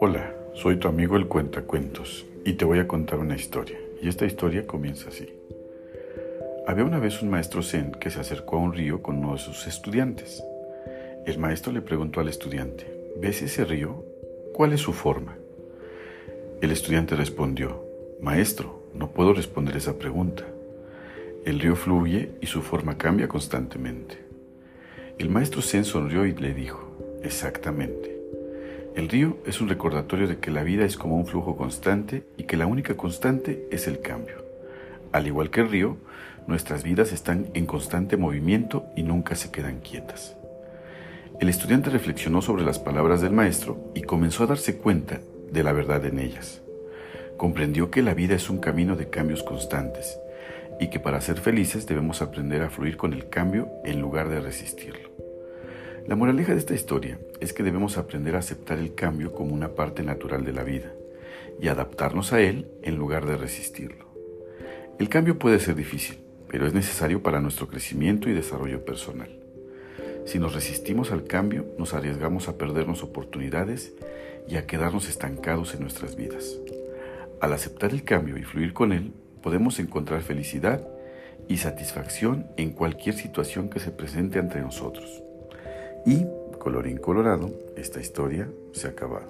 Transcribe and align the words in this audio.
Hola, 0.00 0.34
soy 0.54 0.78
tu 0.78 0.88
amigo 0.88 1.16
el 1.16 1.28
Cuentacuentos 1.28 2.24
y 2.44 2.54
te 2.54 2.64
voy 2.64 2.78
a 2.78 2.88
contar 2.88 3.18
una 3.18 3.36
historia. 3.36 3.78
Y 4.00 4.08
esta 4.08 4.24
historia 4.24 4.66
comienza 4.66 5.10
así. 5.10 5.28
Había 6.66 6.84
una 6.84 6.98
vez 6.98 7.20
un 7.22 7.28
maestro 7.28 7.62
zen 7.62 7.92
que 7.92 8.10
se 8.10 8.20
acercó 8.20 8.56
a 8.56 8.60
un 8.60 8.72
río 8.72 9.02
con 9.02 9.18
uno 9.18 9.34
de 9.34 9.38
sus 9.38 9.66
estudiantes. 9.66 10.42
El 11.26 11.38
maestro 11.38 11.72
le 11.72 11.82
preguntó 11.82 12.20
al 12.20 12.28
estudiante, 12.28 12.86
¿ves 13.20 13.42
ese 13.42 13.64
río? 13.64 14.04
¿Cuál 14.54 14.72
es 14.72 14.80
su 14.80 14.92
forma? 14.92 15.36
El 16.62 16.70
estudiante 16.70 17.14
respondió, 17.14 17.84
Maestro, 18.20 18.82
no 18.94 19.10
puedo 19.10 19.34
responder 19.34 19.76
esa 19.76 19.98
pregunta. 19.98 20.46
El 21.44 21.60
río 21.60 21.76
fluye 21.76 22.30
y 22.40 22.46
su 22.46 22.62
forma 22.62 22.96
cambia 22.96 23.28
constantemente. 23.28 24.25
El 25.18 25.30
maestro 25.30 25.62
Zen 25.62 25.86
sonrió 25.86 26.26
y 26.26 26.34
le 26.34 26.52
dijo, 26.52 26.78
Exactamente. 27.22 28.20
El 28.94 29.08
río 29.08 29.38
es 29.46 29.62
un 29.62 29.68
recordatorio 29.70 30.28
de 30.28 30.40
que 30.40 30.50
la 30.50 30.62
vida 30.62 30.84
es 30.84 30.98
como 30.98 31.16
un 31.16 31.26
flujo 31.26 31.56
constante 31.56 32.24
y 32.36 32.44
que 32.44 32.58
la 32.58 32.66
única 32.66 32.98
constante 32.98 33.66
es 33.70 33.88
el 33.88 34.00
cambio. 34.00 34.44
Al 35.12 35.26
igual 35.26 35.50
que 35.50 35.62
el 35.62 35.70
río, 35.70 35.96
nuestras 36.46 36.82
vidas 36.82 37.12
están 37.12 37.46
en 37.54 37.64
constante 37.64 38.18
movimiento 38.18 38.84
y 38.94 39.04
nunca 39.04 39.36
se 39.36 39.50
quedan 39.50 39.80
quietas. 39.80 40.36
El 41.40 41.48
estudiante 41.48 41.88
reflexionó 41.88 42.42
sobre 42.42 42.64
las 42.64 42.78
palabras 42.78 43.22
del 43.22 43.32
maestro 43.32 43.90
y 43.94 44.02
comenzó 44.02 44.44
a 44.44 44.48
darse 44.48 44.76
cuenta 44.76 45.20
de 45.50 45.62
la 45.62 45.72
verdad 45.72 46.04
en 46.04 46.18
ellas. 46.18 46.60
Comprendió 47.38 47.90
que 47.90 48.02
la 48.02 48.12
vida 48.12 48.34
es 48.34 48.50
un 48.50 48.58
camino 48.58 48.96
de 48.96 49.08
cambios 49.08 49.42
constantes 49.42 50.18
y 50.80 50.90
que 50.90 51.00
para 51.00 51.20
ser 51.20 51.38
felices 51.38 51.86
debemos 51.86 52.22
aprender 52.22 52.62
a 52.62 52.70
fluir 52.70 52.96
con 52.96 53.12
el 53.12 53.28
cambio 53.28 53.68
en 53.84 54.00
lugar 54.00 54.28
de 54.28 54.40
resistirlo. 54.40 55.10
La 56.06 56.16
moraleja 56.16 56.52
de 56.52 56.58
esta 56.58 56.74
historia 56.74 57.18
es 57.40 57.52
que 57.52 57.62
debemos 57.62 57.98
aprender 57.98 58.36
a 58.36 58.38
aceptar 58.38 58.78
el 58.78 58.94
cambio 58.94 59.32
como 59.32 59.52
una 59.52 59.74
parte 59.74 60.02
natural 60.02 60.44
de 60.44 60.52
la 60.52 60.62
vida 60.62 60.92
y 61.60 61.68
adaptarnos 61.68 62.32
a 62.32 62.40
él 62.40 62.68
en 62.82 62.96
lugar 62.96 63.26
de 63.26 63.36
resistirlo. 63.36 64.06
El 64.98 65.08
cambio 65.08 65.38
puede 65.38 65.58
ser 65.58 65.74
difícil, 65.74 66.18
pero 66.48 66.66
es 66.66 66.74
necesario 66.74 67.22
para 67.22 67.40
nuestro 67.40 67.68
crecimiento 67.68 68.28
y 68.28 68.34
desarrollo 68.34 68.84
personal. 68.84 69.30
Si 70.26 70.38
nos 70.38 70.54
resistimos 70.54 71.12
al 71.12 71.24
cambio, 71.24 71.66
nos 71.78 71.94
arriesgamos 71.94 72.48
a 72.48 72.56
perdernos 72.56 73.02
oportunidades 73.02 73.92
y 74.48 74.56
a 74.56 74.66
quedarnos 74.66 75.08
estancados 75.08 75.74
en 75.74 75.80
nuestras 75.80 76.16
vidas. 76.16 76.56
Al 77.40 77.52
aceptar 77.52 77.92
el 77.92 78.04
cambio 78.04 78.36
y 78.36 78.42
fluir 78.42 78.72
con 78.72 78.92
él, 78.92 79.12
podemos 79.46 79.78
encontrar 79.78 80.22
felicidad 80.22 80.84
y 81.46 81.58
satisfacción 81.58 82.48
en 82.56 82.72
cualquier 82.72 83.14
situación 83.14 83.70
que 83.70 83.78
se 83.78 83.92
presente 83.92 84.40
ante 84.40 84.60
nosotros. 84.60 85.22
Y, 86.04 86.26
colorín 86.58 86.98
colorado, 86.98 87.52
esta 87.76 88.00
historia 88.00 88.48
se 88.72 88.88
ha 88.88 88.90
acabado. 88.90 89.28